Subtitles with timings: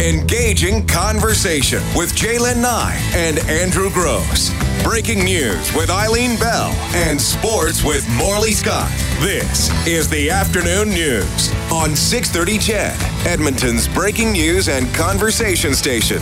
[0.00, 4.50] Engaging conversation with J'lyn Nye and Andrew Grose.
[4.82, 8.90] Breaking news with Eileen Bell and sports with Morley Scott.
[9.20, 16.20] This is the Afternoon News on 630 CHED, Edmonton's breaking news and conversation station.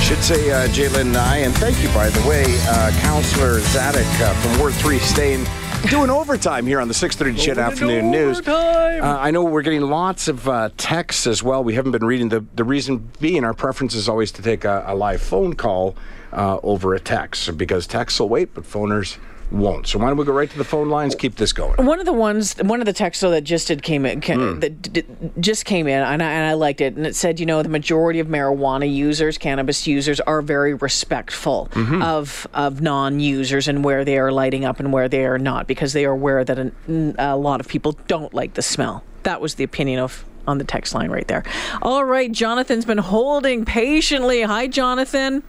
[0.00, 4.34] Should say uh, J'lyn Nye, and thank you, by the way, uh, Councillor Dziadyk uh,
[4.42, 5.44] from Ward 3 staying
[5.86, 8.46] doing overtime here on the 6.30 CHED Afternoon News.
[8.46, 11.62] Uh, I know we're getting lots of uh, texts as well.
[11.62, 12.28] We haven't been reading.
[12.28, 15.94] The, the reason being our preference is always to take a, a live phone call
[16.32, 19.18] uh, over a text because texts will wait, but phoners
[19.50, 19.86] won't.
[19.86, 21.14] So why don't we go right to the phone lines?
[21.14, 21.84] Keep this going.
[21.84, 24.34] One of the ones, one of the texts though, that just did came in, ca-
[24.34, 24.60] Hmm.
[24.60, 25.06] that d- d-
[25.40, 26.96] just came in, and I, and I liked it.
[26.96, 31.68] And it said, you know, the majority of marijuana users, cannabis users, are very respectful
[31.72, 32.02] Mm-hmm.
[32.02, 35.92] of of non-users and where they are lighting up and where they are not, because
[35.92, 36.72] they are aware that a,
[37.18, 39.02] a lot of people don't like the smell.
[39.22, 41.42] That was the opinion of on the text line right there.
[41.82, 44.42] All right, Jonathan's been holding patiently.
[44.42, 45.42] Hi, Jonathan.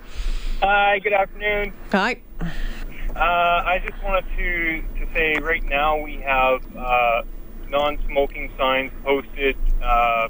[0.61, 1.71] Hi, good afternoon.
[1.91, 2.21] Hi.
[3.15, 7.23] Uh, I just wanted to, to say right now we have uh,
[7.67, 10.27] non-smoking signs posted, uh,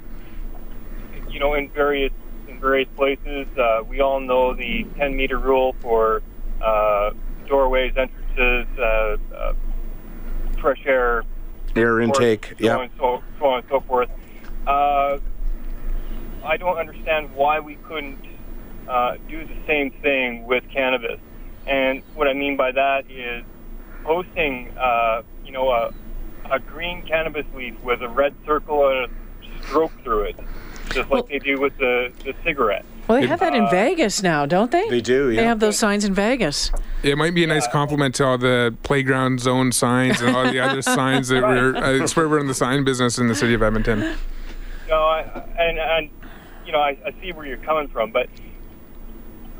[1.29, 2.13] you know, in various
[2.47, 3.47] in various places.
[3.57, 6.23] Uh, we all know the 10 meter rule for
[6.61, 7.11] uh,
[7.47, 9.53] doorways, entrances, uh, uh,
[10.59, 11.23] fresh air
[11.75, 12.45] Air intake.
[12.45, 12.79] so Yeah.
[12.79, 14.09] and so, so on and so forth.
[14.65, 15.19] Uh,
[16.43, 18.25] I don't understand why we couldn't
[18.87, 21.19] uh, do the same thing with cannabis.
[21.69, 23.43] And what I mean by that is
[24.03, 25.93] posting, uh, you know, a,
[26.49, 30.35] a green cannabis leaf with a red circle and a stroke through it,
[30.91, 32.85] just like they do with the, the cigarette.
[33.07, 34.87] Well, they have that in Uh, Vegas now, don't they?
[34.89, 35.41] They do, Yeah.
[35.41, 36.71] They have those signs in Vegas.
[37.03, 40.59] It might be a nice compliment to all the playground zone signs and all the
[40.59, 41.75] other signs that we're.
[41.75, 44.15] Uh, it's where we're in the sign business in the city of Edmonton.
[44.87, 45.21] No, I,
[45.57, 46.09] and and
[46.65, 48.27] you know, I, I see where you're coming from, but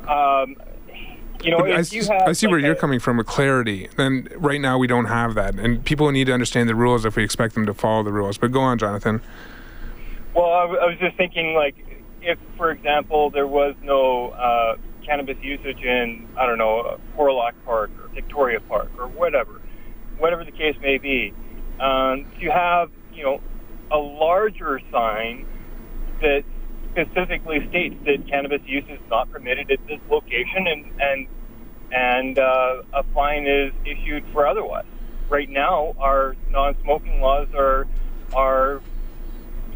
[0.08, 0.56] um,
[1.42, 3.88] you know, But I, you have I see where like you're coming from with clarity.
[3.96, 7.16] Then right now we don't have that, and people need to understand the rules if
[7.16, 8.38] we expect them to follow the rules.
[8.38, 9.22] But go on, Jonathan.
[10.34, 11.74] Well, I, w- I was just thinking, like,
[12.22, 17.90] if, for example, there was no uh, cannabis usage in, I don't know, Hawrelak Park
[18.00, 19.60] or Victoria Park or whatever,
[20.18, 21.34] whatever the case may be,
[21.80, 23.40] um, to have, you know,
[23.90, 25.46] a larger sign
[26.20, 26.44] that
[26.92, 31.26] specifically states that cannabis use is not permitted at this location, and and
[31.92, 34.86] and uh, a fine is issued for otherwise.
[35.28, 37.86] Right now, our non-smoking laws are
[38.34, 38.80] are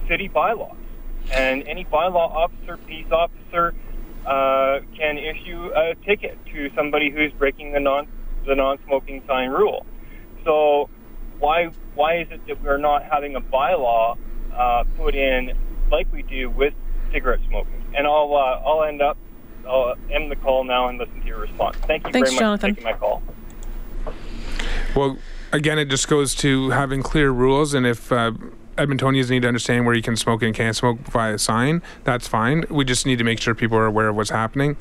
[0.09, 0.77] city bylaws,
[1.33, 3.75] and any bylaw officer, peace officer,
[4.27, 8.09] uh, can issue a ticket to somebody who's breaking the non
[8.47, 9.87] the non-smoking sign rule.
[10.45, 10.91] So
[11.39, 14.17] why why is it that we're not having a bylaw
[14.57, 15.57] uh, put in
[15.91, 16.75] like we do with
[17.15, 17.83] cigarette smoking?
[17.97, 19.17] And I'll uh, I'll end up
[19.67, 21.77] I'll end the call now and listen to your response.
[21.87, 22.75] Thank you Thanks, very much Jonathan.
[22.75, 23.23] for taking my call.
[24.95, 25.17] Well,
[25.53, 28.33] again, it just goes to having clear rules, and if uh,
[28.77, 32.65] Edmontonians need to understand where you can smoke and can't smoke via sign, that's fine.
[32.69, 34.77] We just need to make sure people are aware of what's happening.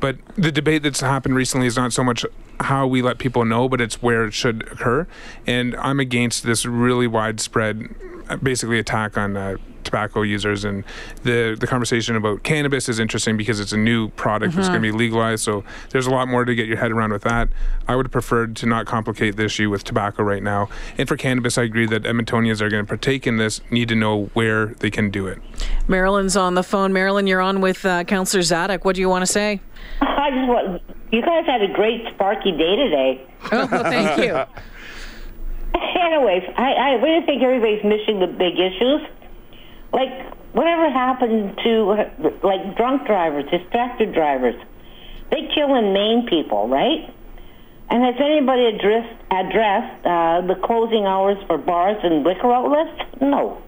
[0.00, 2.24] But the debate that's happened recently is not so much
[2.60, 5.06] how we let people know, but it's where it should occur.
[5.46, 7.94] And I'm against this really widespread,
[8.42, 9.36] basically, attack on.
[9.36, 10.82] Uh, tobacco users and
[11.22, 14.84] the the conversation about cannabis is interesting because it's a new product that's going to
[14.84, 17.48] be legalized so there's a lot more to get your head around with that
[17.86, 21.16] i would have preferred to not complicate the issue with tobacco right now and for
[21.16, 24.74] cannabis i agree that edmontonians are going to partake in this need to know where
[24.80, 25.38] they can do it
[25.88, 26.92] Marilyn's on the phone.
[26.92, 28.84] Marilyn, you're on with uh, Councillor Dziadyk.
[28.84, 29.60] What do you want to say?
[30.00, 30.82] I just want
[31.12, 33.26] you guys had a great sparky day today.
[33.52, 34.44] Oh, well, thank you.
[36.00, 39.02] Anyways, I, I really think everybody's missing the big issues.
[39.92, 44.54] Like whatever happened to like drunk drivers, distracted drivers?
[45.30, 47.12] They kill and maim people, right?
[47.90, 53.02] And has anybody addressed addressed uh, the closing hours for bars and liquor outlets?
[53.20, 53.62] No.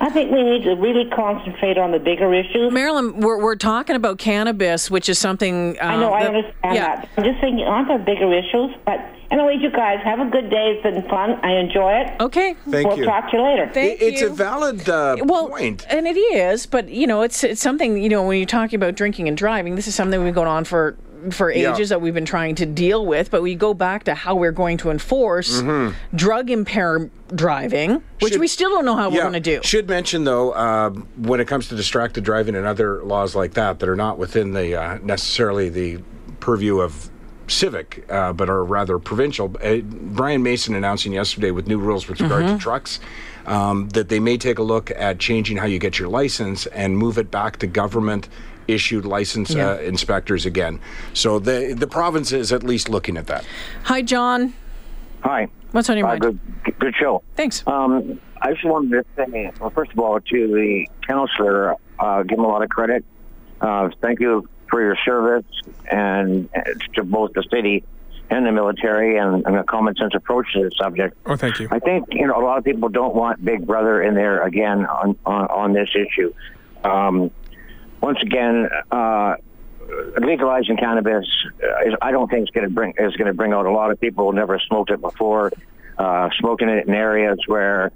[0.00, 2.72] I think we need to really concentrate on the bigger issues.
[2.72, 5.78] Marilyn, we're, we're talking about cannabis, which is something.
[5.78, 6.96] Uh, I know, I that- understand yeah.
[6.96, 7.08] that.
[7.16, 8.74] I'm just thinking, aren't there bigger issues?
[8.84, 8.98] But
[9.34, 10.72] anyways, you guys have a good day.
[10.72, 11.38] It's been fun.
[11.42, 12.20] I enjoy it.
[12.20, 12.54] Okay.
[12.68, 13.04] Thank we'll you.
[13.04, 13.70] talk to you later.
[13.72, 14.28] Thank it's you.
[14.28, 15.84] a valid uh, well, point.
[15.90, 18.94] and it is, but you know, it's it's something you know when you're talking about
[18.94, 19.74] drinking and driving.
[19.74, 20.96] This is something we've been going on for
[21.30, 21.72] for Yeah.
[21.74, 23.30] ages that we've been trying to deal with.
[23.30, 25.62] But we go back to how we're going to enforce
[26.14, 28.26] drug impaired driving, which Mm-hmm.
[28.28, 29.60] Should- we still don't know how we're going to do.
[29.62, 33.78] Should mention though, uh, when it comes to distracted driving and other laws like that
[33.78, 35.98] that are not within the uh, necessarily the
[36.40, 37.08] purview of
[37.46, 39.54] civic, uh, but are rather provincial.
[39.62, 43.00] Uh, Brian Mason announcing yesterday with new rules with regard to trucks
[43.46, 46.96] um, that they may take a look at changing how you get your license and
[46.96, 48.28] move it back to government
[48.66, 49.72] issued license Yeah.
[49.72, 50.80] uh, inspectors again.
[51.12, 53.44] So the the province is at least looking at that.
[53.84, 54.54] Hi, John.
[55.22, 55.48] Hi.
[55.72, 56.20] What's on your Uh, mind?
[56.64, 57.22] good, good show.
[57.36, 57.62] Thanks.
[57.66, 62.38] Um, I just wanted to say, well, first of all, to the counselor, uh, give
[62.38, 63.04] him a lot of credit.
[63.60, 65.44] Uh, thank you for your service
[65.90, 66.48] and
[66.94, 67.84] to both the city
[68.30, 71.16] and the military and, and a common sense approach to this subject.
[71.26, 71.68] Oh, thank you.
[71.70, 74.86] I think you know a lot of people don't want Big Brother in there again
[74.86, 76.32] on on, on this issue.
[76.82, 77.30] Um,
[78.00, 79.36] once again, uh,
[80.18, 81.26] legalizing cannabis,
[81.62, 83.70] uh, is, I don't think is going to bring is going to bring out a
[83.70, 85.52] lot of people who never smoked it before,
[85.98, 87.92] uh, smoking it in areas where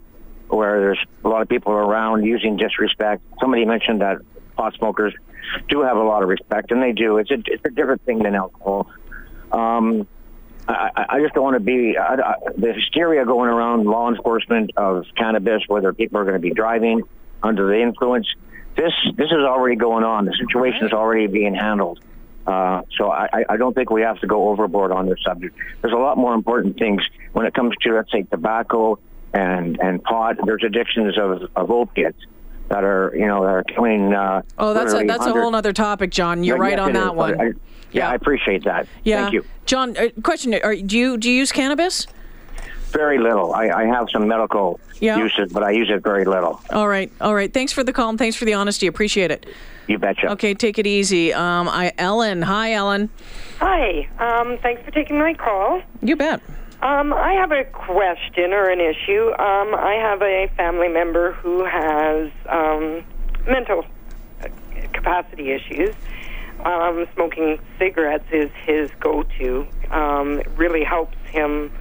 [0.48, 3.22] where there's a lot of people around using disrespect.
[3.40, 4.18] Somebody mentioned that
[4.56, 5.14] pot smokers
[5.68, 7.18] do have a lot of respect, and they do.
[7.18, 8.90] It's a it's a different thing than alcohol.
[9.52, 10.06] Um,
[10.68, 14.72] I, I- just don't want to be I, I, the hysteria going around law enforcement
[14.76, 17.02] of cannabis, whether people are going to be driving
[17.42, 18.26] under the influence.
[18.76, 20.24] This this is already going on.
[20.26, 22.00] The situation is already being handled.
[22.46, 25.56] Uh, so I, I- I don't think we have to go overboard on this subject.
[25.82, 27.02] There's a lot more important things
[27.32, 28.98] when it comes to let's say tobacco
[29.32, 30.36] and and pot.
[30.44, 32.20] There's addictions of, of opiates
[32.68, 34.12] that are you know that are killing.
[34.12, 36.44] Uh, oh, that's a, literally that's a whole other topic, John.
[36.44, 37.40] You're Yeah, right yes, on it that is, one.
[37.40, 37.52] I- yeah,
[38.04, 38.10] Yeah.
[38.10, 38.86] I appreciate that.
[39.04, 39.22] yeah.
[39.22, 39.44] Thank you.
[39.66, 42.06] John, uh, question: are, Do you do you use cannabis?
[42.90, 43.52] Very little.
[43.54, 45.18] I, I have some medical Yeah.
[45.18, 46.60] uses, but I use it very little.
[46.70, 47.52] All right, all right.
[47.52, 48.86] Thanks for the call and thanks for the honesty.
[48.86, 49.44] Appreciate it.
[49.88, 50.30] You betcha.
[50.32, 51.32] Okay, take it easy.
[51.34, 52.42] Um, I Ellen.
[52.42, 53.10] Hi, Ellen.
[53.60, 54.08] Hi.
[54.18, 55.82] Um, thanks for taking my call.
[56.02, 56.40] You bet.
[56.80, 59.30] Um, I have a question or an issue.
[59.30, 63.04] Um, I have a family member who has um,
[63.48, 63.84] mental
[64.40, 64.46] uh,
[64.92, 65.92] capacity issues.
[66.64, 69.66] Um, smoking cigarettes is his go-to.
[69.90, 71.72] Um, it really helps him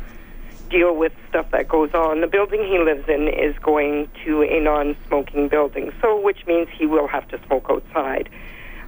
[0.72, 2.22] deal with stuff that goes on.
[2.22, 6.88] The building he lives in is going to a non-smoking building, so which means he
[6.88, 8.30] will have to smoke outside.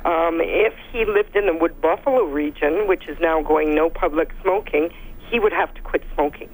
[0.05, 4.31] Um, if he lived in the Wood Buffalo region, which is now going no public
[4.41, 4.89] smoking,
[5.29, 6.49] he would have to quit smoking.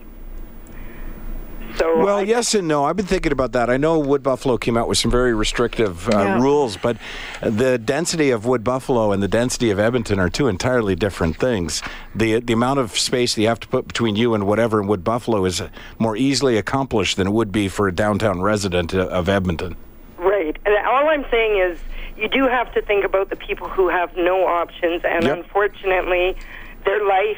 [1.77, 2.86] So Well, I- yes and no.
[2.86, 3.69] I've been thinking about that.
[3.69, 6.42] I know Wood Buffalo came out with some very restrictive uh, Yeah.
[6.42, 6.95] rules, but
[7.42, 11.81] the density of Wood Buffalo and the density of Edmonton are two entirely different things.
[12.13, 14.88] The the amount of space that you have to put between you and whatever in
[14.88, 15.62] Wood Buffalo is
[16.00, 19.75] more easily accomplished than it would be for a downtown resident uh, of Edmonton.
[20.18, 20.57] Right.
[20.66, 21.78] And all I'm saying is
[22.16, 25.38] you do have to think about the people who have no options, and Yep.
[25.39, 26.38] unfortunately,
[26.86, 27.38] their life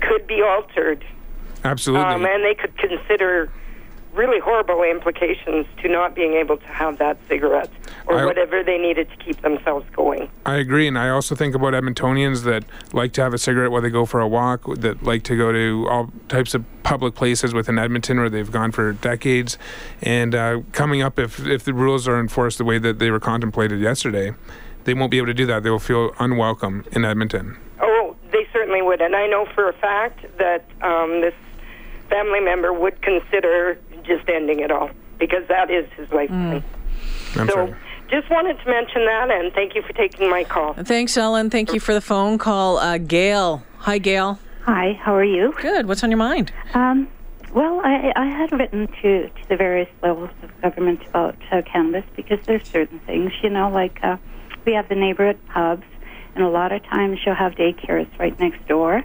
[0.00, 1.04] could be altered,
[1.64, 2.06] Absolutely.
[2.14, 3.50] um, and they could consider
[4.12, 7.70] really horrible implications to not being able to have that cigarette
[8.08, 10.28] or I- whatever they needed to keep themselves going.
[10.44, 13.82] I agree, and I also think about Edmontonians that like to have a cigarette while
[13.82, 17.54] they go for a walk, that like to go to all types of public places
[17.54, 19.56] within Edmonton where they've gone for decades.
[20.02, 23.20] And uh, coming up, if if the rules are enforced the way that they were
[23.20, 24.34] contemplated yesterday,
[24.84, 25.62] they won't be able to do that.
[25.62, 27.56] They will feel unwelcome in Edmonton.
[27.80, 27.89] Oh,
[28.90, 31.34] would, and I know for a fact that um, this
[32.08, 36.64] family member would consider just ending it all because that is his lifetime.
[37.36, 37.74] I'm So, sorry.
[38.10, 40.74] just wanted to mention that, and thank you for taking my call.
[40.74, 41.50] Thanks, Ellen.
[41.50, 42.78] Thank you for the phone call.
[42.78, 43.62] Uh, Gail.
[43.78, 44.40] Hi, Gail.
[44.62, 45.54] Hi, how are you?
[45.60, 45.86] Good.
[45.86, 46.52] What's on your mind?
[46.74, 47.06] Um,
[47.54, 52.04] well, I, I had written to, to the various levels of government about uh, cannabis
[52.16, 54.16] because there's certain things, you know, like uh,
[54.66, 55.86] we have the neighborhood pubs,
[56.34, 59.02] and a lot of times you'll have daycares right next door.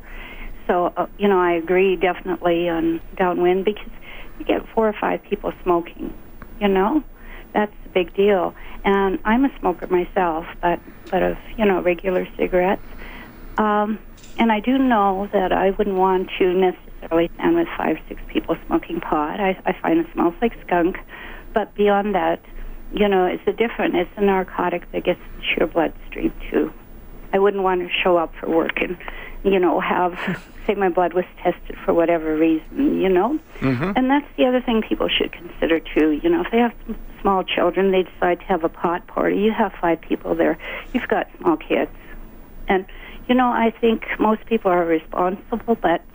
[0.67, 3.91] So, uh, you know, I agree definitely on downwind because
[4.39, 6.13] you get four or five people smoking,
[6.59, 7.03] you know?
[7.53, 8.53] That's a big deal.
[8.83, 10.79] And I'm a smoker myself, but,
[11.09, 12.81] but of, you know, regular cigarettes.
[13.57, 13.99] Um,
[14.37, 18.57] and I do know that I wouldn't want to necessarily stand with five, six people
[18.67, 19.39] smoking pot.
[19.39, 20.97] I, I find it smells like skunk.
[21.53, 22.43] But beyond that,
[22.93, 26.73] you know, it's a different, it's a narcotic that gets into your bloodstream too.
[27.35, 28.97] I wouldn't want to show up for work and,
[29.43, 30.17] you know, have,
[30.65, 33.37] say my blood was tested for whatever reason, you know?
[33.59, 33.91] Mm-hmm.
[33.97, 36.11] And that's the other thing people should consider too.
[36.23, 36.73] You know, if they have
[37.21, 40.57] small children, they decide to have a pot party, you have five people there,
[40.93, 41.91] you've got small kids.
[42.69, 42.85] And,
[43.27, 46.05] you know, I think most people are responsible, but,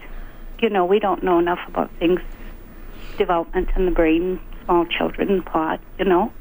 [0.60, 2.20] you know, we don't know enough about things,
[3.18, 6.32] development in the brain, small children, pot, you know.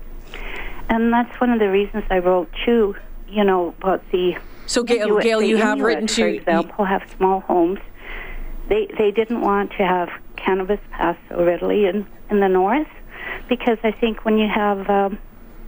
[0.88, 2.96] And that's one of the reasons I wrote, too,
[3.28, 4.38] you know, about the.
[4.70, 6.36] So, Gail, Gail the you have written For to.
[6.36, 7.80] example, have small homes.
[8.68, 12.88] They, they didn't want to have cannabis pass so readily in, in the north
[13.50, 15.18] because I think when you have um,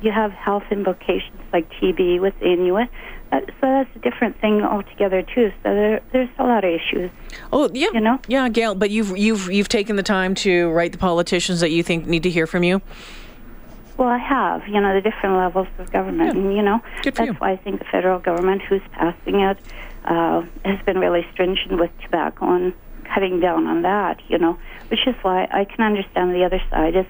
[0.04, 2.90] you have health implications like TB with Inuit.
[3.32, 5.52] Uh, so that's a different thing altogether too.
[5.64, 7.10] So there, there's a lot of issues.
[7.52, 8.20] Oh yeah, You know?
[8.28, 8.76] yeah, Gail.
[8.76, 12.24] But you've you've you've taken the time to write the politicians that you think need
[12.24, 12.82] to hear from you.
[13.98, 17.28] Well, I have, you know, the different levels of government, and you know, Good that's
[17.28, 17.34] you.
[17.34, 19.58] why I think the federal government, who's passing it,
[20.06, 24.20] uh, has been really stringent with tobacco and cutting down on that.
[24.28, 24.58] You know,
[24.88, 27.06] which is why I can understand the other side is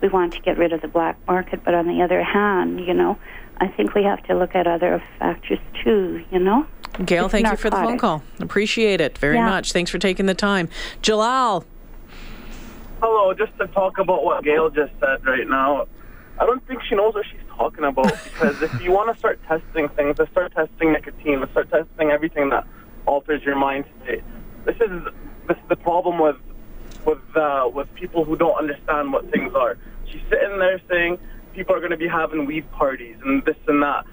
[0.00, 2.94] we want to get rid of the black market, but on the other hand, you
[2.94, 3.18] know,
[3.60, 6.24] I think we have to look at other factors too.
[6.30, 6.66] You know.
[7.04, 8.22] Gail, It's thank you for the phone call.
[8.40, 9.46] Appreciate it very Yeah.
[9.46, 9.72] much.
[9.72, 10.68] Thanks for taking the time,
[11.02, 11.64] Jalal.
[13.00, 15.86] Hello, just to talk about what Gail just said right now.
[16.40, 19.40] I don't think she knows what she's talking about because if you want to start
[19.46, 22.66] testing things, let's start testing nicotine, let's start testing everything that
[23.06, 24.22] alters your mind state.
[24.64, 25.02] This is
[25.48, 26.36] this is the problem with
[27.04, 29.78] with uh, with people who don't understand what things are.
[30.10, 31.18] She's sitting there saying
[31.54, 34.04] people are going to be having weed parties and this and that.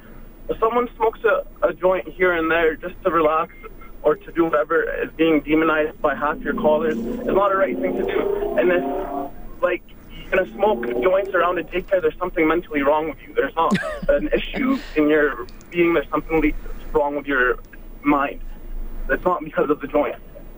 [0.50, 3.54] If someone smokes a, a joint here and there just to relax
[4.04, 7.78] or to do whatever is being demonized by half your callers is not a right
[7.78, 8.56] thing to do.
[8.58, 9.82] And this, like,
[10.30, 13.34] going to smoke joints around a daycare, there's something mentally wrong with you.
[13.34, 13.76] There's not
[14.10, 16.54] an issue in your being, there's something
[16.94, 17.60] wrong with your
[18.04, 18.42] mind.
[19.10, 20.16] It's not because of the joint.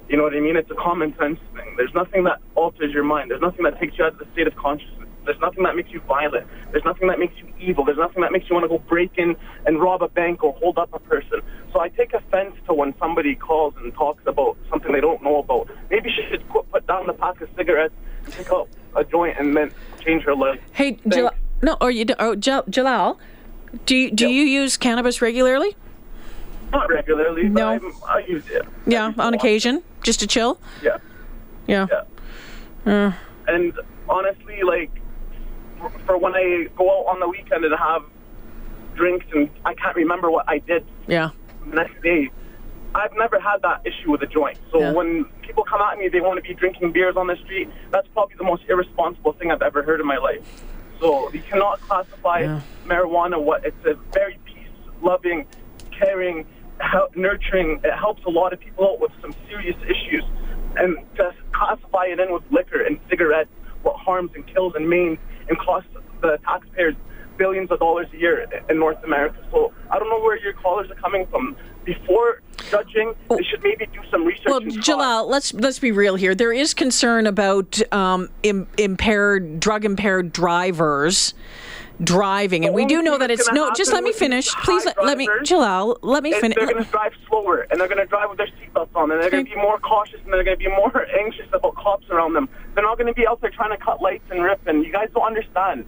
[0.10, 0.56] You know what I mean?
[0.56, 1.74] It's a common sense thing.
[1.76, 3.30] There's nothing that alters your mind.
[3.30, 5.08] There's nothing that takes you out of the state of consciousness.
[5.26, 6.48] There's nothing that makes you violent.
[6.72, 7.84] There's nothing that makes you evil.
[7.84, 10.54] There's nothing that makes you want to go break in and rob a bank or
[10.54, 11.42] hold up a person.
[11.74, 15.40] So I take offense to when somebody calls and talks about something they don't know
[15.40, 15.70] about.
[15.90, 17.94] Maybe she should put, down the pack of cigarettes
[18.32, 19.72] pick up a joint and then
[20.04, 20.60] change her life.
[20.72, 21.32] Hey, Jalal.
[21.62, 22.06] No, or you?
[22.06, 23.20] do- Oh, Jal- Jalal.
[23.86, 25.76] Do you, do you use cannabis regularly?
[26.72, 27.68] Not regularly, but No.
[27.70, 28.66] I'm, I use it.
[28.86, 30.60] Yeah, on occasion, just to chill.
[30.82, 30.98] Yeah.
[31.68, 31.88] Yeah.
[32.86, 32.92] Yeah.
[32.92, 33.12] Uh.
[33.48, 33.74] And
[34.10, 34.92] honestly, like,
[35.80, 38.04] for- for when I go out on the weekend and have
[38.96, 41.30] drinks and I can't remember what I did Yeah.
[41.70, 42.30] the next day,
[42.96, 44.58] I've never had that issue with a joint.
[44.72, 44.94] So Yeah.
[44.94, 47.70] when people come at me, they want to be drinking beers on the street.
[47.92, 50.42] That's probably the most irresponsible thing I've ever heard in my life.
[51.00, 53.40] So you cannot classify marijuana.
[53.40, 55.46] What it's a very peace-loving,
[55.92, 56.46] caring,
[56.80, 57.82] help, nurturing.
[57.84, 60.24] It helps a lot of people out with some serious issues,
[60.76, 63.50] and to classify it in with liquor and cigarettes,
[63.84, 65.90] what harms and kills and maims and costs
[66.22, 66.96] the taxpayers
[67.38, 69.38] billions of dollars a year in North America.
[69.52, 71.56] So I don't know where your callers are coming from.
[71.86, 74.48] Before judging, they should maybe do some research.
[74.48, 74.60] Well.
[74.60, 76.36] Jalal, let's let's be real here.
[76.36, 81.34] There is concern about um, Im- impaired, drug impaired drivers
[82.04, 83.72] driving, and we do know that it's no.
[83.74, 84.86] Just let me finish, please.
[84.86, 85.98] Let, let me, Jalal.
[86.02, 86.56] Let me finish.
[86.56, 89.22] They're going to drive slower, and they're going to drive with their seatbelts on, and
[89.22, 92.10] they're going to be more cautious, and they're going to be more anxious about cops
[92.10, 92.50] around them.
[92.76, 94.92] They're not going to be out there trying to cut lights and rip, and you
[94.92, 95.86] guys don't understand.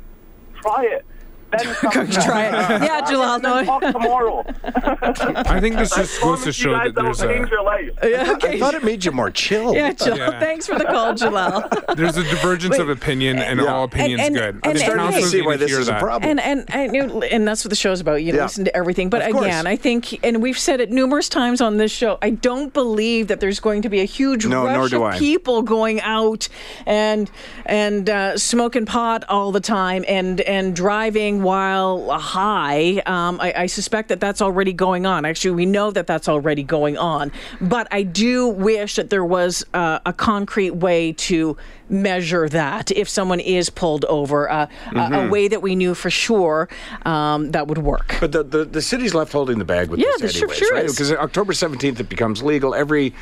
[0.61, 1.05] Try it.
[1.51, 1.75] Then
[2.11, 2.83] Try it.
[2.83, 3.39] Yeah, Jalal.
[3.39, 3.63] Then No.
[3.65, 4.45] talk tomorrow.
[4.63, 7.63] I think this I just goes to show you guys that there's that'll a your
[7.63, 7.89] life.
[8.03, 8.59] Yeah, I okay.
[8.59, 9.73] thought it made you more chill.
[9.73, 10.17] Yeah, Jalal.
[10.17, 10.39] Yeah.
[10.39, 11.63] Thanks for the call, Jalal.
[11.95, 13.65] there's a divergence of opinion, and Yeah.
[13.73, 14.55] all opinions And- and- good.
[14.63, 16.29] and- and- starting to Councilors see why this hear is a problem.
[16.29, 18.21] And and and, you- and that's what the show's about.
[18.23, 18.43] You Yeah.
[18.43, 21.91] listen to everything, but again, I think, and we've said it numerous times on this
[21.91, 22.17] show.
[22.21, 25.13] I don't believe that there's going to be a huge No, nor rush do of
[25.13, 25.17] I.
[25.17, 26.47] people going out
[26.85, 27.29] and
[27.65, 33.01] and uh, smoking pot all the time and and driving while high.
[33.05, 35.25] Um, I, I suspect that that's already going on.
[35.25, 37.31] Actually, we know that that's already going on.
[37.61, 41.57] But I do wish that there was uh, a concrete way to
[41.89, 46.09] measure that if someone is pulled over, uh, a, a way that we knew for
[46.11, 46.69] sure
[47.05, 48.15] um, that would work.
[48.19, 50.73] But the, the, the city's left holding the bag with Yeah, this the sure- sure
[50.75, 50.87] right?
[50.87, 52.75] Because October 17th it becomes legal.
[52.75, 53.13] Every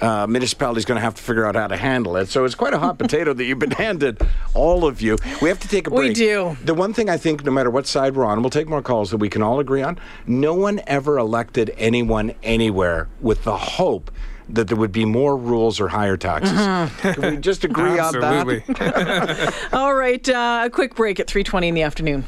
[0.00, 2.28] uh, municipality is going to have to figure out how to handle it.
[2.28, 4.20] So it's quite a hot potato that you've been handed,
[4.54, 5.16] all of you.
[5.40, 6.08] We have to take a break.
[6.08, 6.56] We do.
[6.64, 9.10] The one thing I think, no matter what side we're on, we'll take more calls
[9.10, 9.98] that we can all agree on.
[10.26, 14.10] No one ever elected anyone anywhere with the hope
[14.50, 16.52] that there would be more rules or higher taxes.
[16.52, 17.20] Mm-hmm.
[17.20, 18.62] Can we just agree on that?
[18.68, 19.54] Absolutely.
[19.78, 22.24] All right, uh, a quick break at 3:20 in the afternoon.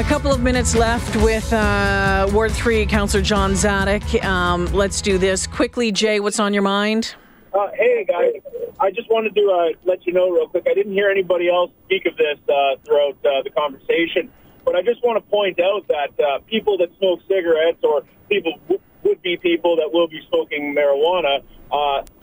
[0.00, 4.24] A couple of minutes left with uh, Ward 3, Councillor John Dziadyk.
[4.24, 5.92] Um, let's do this quickly.
[5.92, 7.14] Jay, what's on your mind?
[7.52, 8.40] Uh, hey guys,
[8.80, 10.66] I just wanted to uh, let you know real quick.
[10.66, 14.32] I didn't hear anybody else speak of this uh, throughout uh, the conversation,
[14.64, 18.54] but I just want to point out that uh, people that smoke cigarettes or people
[18.68, 21.42] w- would be people that will be smoking marijuana.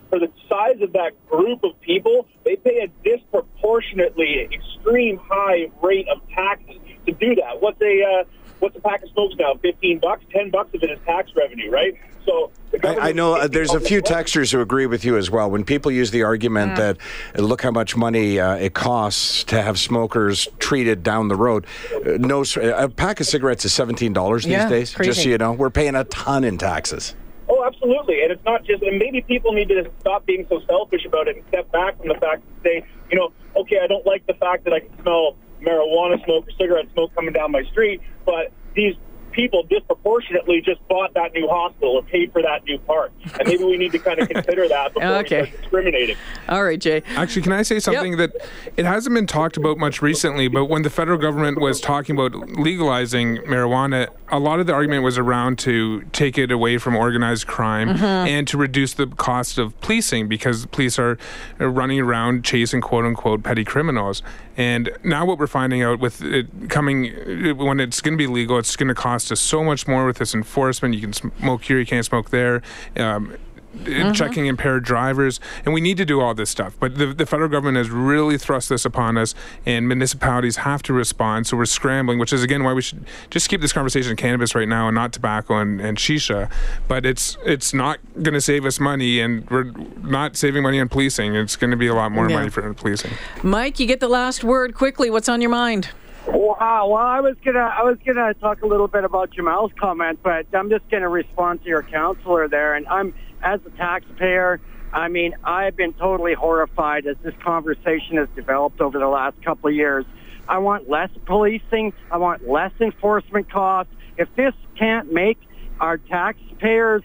[0.10, 6.08] For the size of that group of people, they pay a disproportionately extreme high rate
[6.08, 7.62] of taxes to do that.
[7.62, 8.24] What's a uh,
[8.60, 9.56] what's a pack of smokes now?
[9.62, 11.94] Fifteen bucks, ten bucks of it is tax revenue, right?
[12.26, 12.52] So
[12.84, 15.50] I, I know uh, there's a few texters who agree with you as well.
[15.50, 16.76] When people use the argument Mm.
[16.76, 16.98] that
[17.40, 21.66] uh, look how much money uh, it costs to have smokers treated down the road,
[22.06, 24.94] uh, no, s- a pack of cigarettes is seventeen dollars these Yeah, days.
[24.94, 25.10] crazy.
[25.10, 27.16] Just so you know, we're paying a ton in taxes.
[27.50, 28.22] Oh, absolutely.
[28.24, 31.38] And it's not just, and maybe people need to stop being so selfish about it
[31.38, 34.34] and step back from the fact and say, you know, okay, I don't like the
[34.34, 38.52] fact that I can smell marijuana smoke or cigarette smoke coming down my street, but
[38.76, 38.96] these
[39.38, 43.12] people disproportionately just bought that new hospital or paid for that new park.
[43.39, 45.41] And maybe we need to kind of consider that before Okay.
[45.41, 46.17] we start discriminating.
[46.50, 47.03] All right, Jay.
[47.15, 48.32] Actually, can I say something that
[48.75, 52.34] it hasn't been talked about much recently, but when the federal government was talking about
[52.58, 57.46] legalizing marijuana, a lot of the argument was around to take it away from organized
[57.46, 58.03] crime mm-hmm.
[58.03, 61.17] and to reduce the cost of policing because the police are
[61.60, 64.24] running around chasing quote unquote petty criminals.
[64.58, 68.58] And now what we're finding out with it coming, when it's going to be legal,
[68.58, 70.96] it's going to cost us so much more with this enforcement.
[70.96, 72.62] You can smoke here, you can't smoke there.
[72.96, 73.38] Um,
[73.86, 76.76] uh, checking impaired drivers, and we need to do all this stuff.
[76.80, 79.36] But the, the federal government has really thrust this upon us,
[79.68, 81.46] and municipalities have to respond.
[81.46, 84.68] So we're scrambling, which is again why we should just keep this conversation cannabis right
[84.68, 86.50] now and not tobacco and, and shisha.
[86.88, 90.90] But it's it's not going to save us money, and we're not saving money on
[90.90, 91.36] policing.
[91.36, 92.38] It's going to be a lot more Yeah.
[92.38, 93.12] money for policing.
[93.44, 95.12] Mike, you get the last word quickly.
[95.12, 95.90] What's on your mind?
[96.38, 96.89] Wow.
[96.89, 100.46] Well, I was gonna I was gonna talk a little bit about Jamal's comment, but
[100.53, 102.75] I'm just gonna respond to your counselor there.
[102.75, 104.62] And I'm as a taxpayer,
[104.94, 109.70] I mean, I've been totally horrified as this conversation has developed over the last couple
[109.70, 110.06] of years.
[110.48, 111.94] I want less policing.
[112.12, 113.91] I want less enforcement costs.
[114.17, 115.39] If this can't make
[115.79, 117.01] our taxpayers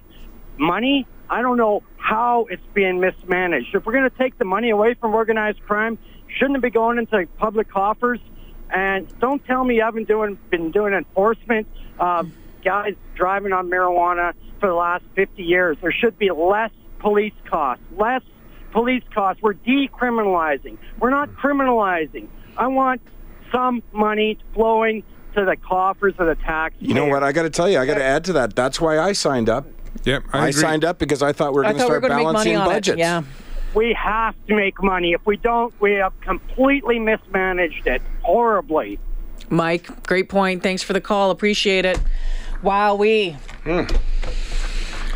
[0.59, 3.75] money, I don't know how it's being mismanaged.
[3.75, 5.99] If we're going to take the money away from organized crime,
[6.39, 8.21] shouldn't it be going into public coffers?
[8.73, 11.67] And don't tell me you haven't doing, been doing enforcement
[11.99, 12.31] of
[12.65, 15.77] guys driving on marijuana for the last 50 years.
[15.83, 18.23] There should be less police costs, less
[18.73, 19.43] police costs.
[19.43, 20.79] We're decriminalizing.
[20.99, 22.29] We're not criminalizing.
[22.57, 23.03] I want
[23.53, 25.03] some money flowing
[25.35, 26.75] to the coffers of the tax.
[26.79, 27.23] You know what?
[27.23, 28.57] I got to tell you, I got to add to that.
[28.57, 29.67] That's why I signed up.
[30.05, 32.11] Yep, I, signed up because I thought we were going to thought we were start
[32.11, 32.95] going to make money balancing on budgets.
[32.95, 32.99] it.
[32.99, 33.23] Yeah.
[33.75, 35.13] We have to make money.
[35.13, 38.99] If we don't, we have completely mismanaged it horribly.
[39.49, 40.63] Mike, great point.
[40.63, 41.31] Thanks for the call.
[41.31, 41.99] Appreciate it.
[42.63, 43.37] Wow, we.
[43.65, 43.85] Hmm.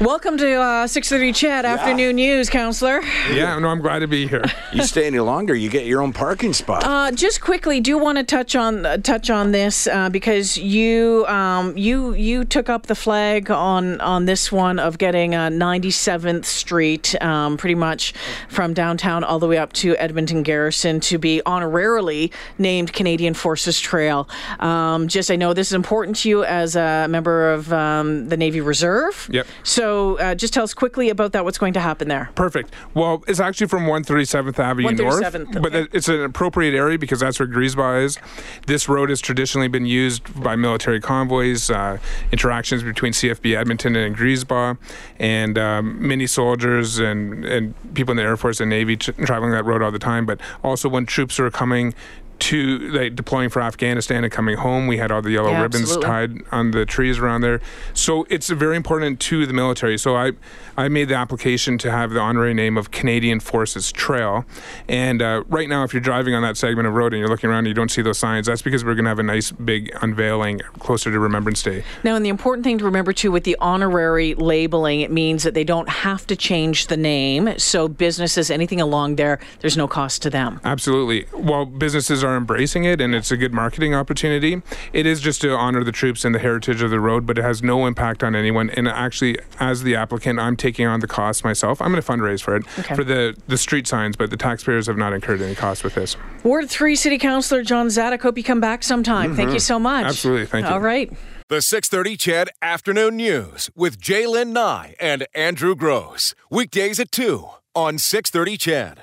[0.01, 3.01] Welcome to uh, 6:30 CHED Afternoon News, counselor.
[3.33, 4.45] Yeah, no, I'm glad to be here.
[4.71, 6.85] You stay any longer, you get your own parking spot.
[6.85, 11.25] Uh, just quickly, do want to touch on uh, touch on this uh, because you
[11.29, 16.45] um, you you took up the flag on on this one of getting uh, 97th
[16.45, 18.13] Street, um, pretty much
[18.51, 23.81] from downtown all the way up to Edmonton Garrison to be honorarily named Canadian Forces
[23.81, 24.29] Trail.
[24.61, 28.37] Um, just I know this is important to you as a member of um, the
[28.37, 29.27] Navy Reserve.
[29.33, 29.47] Yep.
[29.63, 29.86] So
[30.17, 31.45] uh, just tell us quickly about that.
[31.45, 32.31] What's going to happen there?
[32.35, 32.73] Perfect.
[32.95, 37.39] Well, it's actually from 137th Avenue 137th, North, but it's an appropriate area because that's
[37.39, 38.19] where Griesbach is.
[38.67, 41.99] This road has traditionally been used by military convoys, uh,
[42.33, 44.79] interactions between CFB Edmonton and Griesbach,
[45.19, 49.53] and um, many soldiers and, and people in the Air Force and Navy tra- traveling
[49.53, 50.27] that road all the time.
[50.27, 51.95] But also when troops are coming
[52.39, 55.85] to like deploying for Afghanistan and coming home, we had all the yellow Yeah, ribbons
[55.85, 56.07] absolutely.
[56.07, 57.61] tied on the trees around there.
[57.95, 59.99] So it's very important to the military.
[59.99, 60.33] So I,
[60.77, 64.45] I made the application to have the honorary name of Canadian Forces Trail.
[64.89, 67.49] And uh, right now, if you're driving on that segment of road and you're looking
[67.51, 69.51] around and you don't see those signs, that's because we're going to have a nice
[69.51, 71.85] big unveiling closer to Remembrance Day.
[72.05, 75.55] Now, and the important thing to remember too with the honorary labeling, it means that
[75.55, 77.59] they don't have to change the name.
[77.59, 80.61] So businesses, anything along there, there's no cost to them.
[80.65, 81.23] Absolutely.
[81.33, 84.61] While businesses are embracing it and it's a good marketing opportunity,
[84.93, 87.43] it is just to honor the troops and the heritage of the road, but it
[87.43, 88.69] has no impact on anyone.
[88.71, 91.81] And actually, as the applicant, I'm taking on the cost myself.
[91.81, 92.95] I'm going to fundraise for it Okay.
[92.95, 96.17] for the, the street signs, but the taxpayers have not incurred any cost with this.
[96.43, 99.35] Ward 3 City Councilor John Dziadyk, hope you come back sometime.
[99.35, 99.61] Thank you mm-hmm.
[99.61, 100.07] so much.
[100.07, 100.47] Absolutely.
[100.47, 100.73] Thank you.
[100.73, 101.13] All right.
[101.49, 106.35] The 630 CHED Afternoon News with J'lyn Nye and Andrew Grose.
[106.51, 108.95] Weekdays at 2 on 630 CHED.